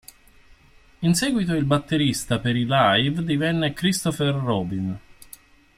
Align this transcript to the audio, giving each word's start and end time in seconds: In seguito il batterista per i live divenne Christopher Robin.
In 1.01 1.13
seguito 1.13 1.53
il 1.53 1.65
batterista 1.65 2.39
per 2.39 2.55
i 2.55 2.65
live 2.67 3.23
divenne 3.23 3.71
Christopher 3.73 4.33
Robin. 4.33 4.99